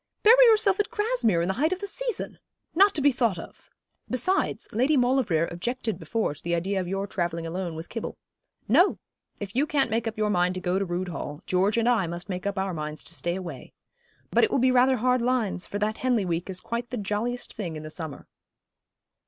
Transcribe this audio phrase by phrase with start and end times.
[0.23, 2.39] 'Bury yourself at Grasmere in the height of the season!
[2.73, 3.69] Not to be thought of!
[4.09, 8.17] Besides, Lady Maulevrier objected before to the idea of your travelling alone with Kibble.
[8.67, 8.97] No!
[9.39, 12.07] if you can't make up your mind to go to Rood Hall, George and I
[12.07, 13.73] must make up our minds to stay away.
[14.31, 17.53] But it will be rather hard lines; for that Henley week is quite the jolliest
[17.53, 18.25] thing in the summer.'